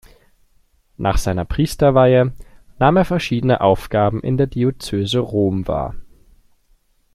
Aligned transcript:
Nach 0.97 1.19
seiner 1.19 1.45
Priesterweihe 1.45 2.33
nahm 2.79 2.97
er 2.97 3.05
verschiedene 3.05 3.61
Aufgaben 3.61 4.19
in 4.23 4.35
der 4.35 4.47
Diözese 4.47 5.19
Rom 5.19 5.67
wahr. 5.67 5.93